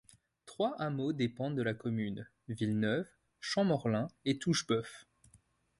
[0.47, 3.05] Trois hameaux dépendent de la commune, Villeneuve,
[3.39, 5.05] Champmorlin et Toucheboeuf.